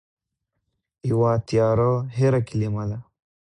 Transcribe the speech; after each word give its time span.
يوه 1.09 1.31
تېره 1.47 1.91
هېره 2.15 2.41
کلمه 2.47 2.83
ده 2.89 2.97